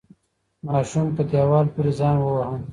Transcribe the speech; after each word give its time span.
ماشوم 0.67 1.07
په 1.15 1.21
دیوال 1.31 1.65
پورې 1.73 1.91
ځان 1.99 2.17
وواهه. 2.19 2.57